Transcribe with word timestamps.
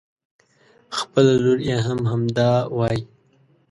خپله 0.97 1.33
لور 1.43 1.59
يې 1.69 1.77
هم 1.87 1.99
همدا 2.11 2.51
وايي. 2.77 3.01